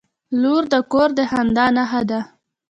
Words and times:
•لور 0.41 0.63
د 0.73 0.75
کور 0.91 1.09
د 1.17 1.19
خندا 1.31 1.65
نښه 1.75 2.01
ده. 2.09 2.19